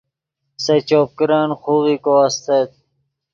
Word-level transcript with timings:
سے 0.63 0.75
چوپ 0.87 1.09
کرن 1.17 1.49
خوغیکو 1.61 2.13
استت 2.25 2.69